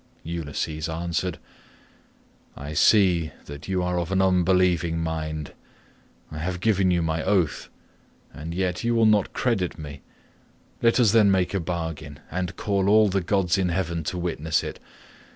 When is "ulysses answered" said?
0.23-1.37